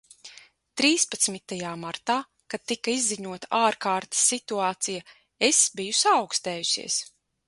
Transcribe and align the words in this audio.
Trīspadsmitajā 0.79 1.73
martā, 1.81 2.15
kad 2.53 2.65
tika 2.71 2.95
izziņota 2.99 3.51
ārkārtas 3.59 4.23
situācija, 4.33 5.05
es 5.51 5.61
biju 5.81 5.99
saaukstējusies. 6.01 6.97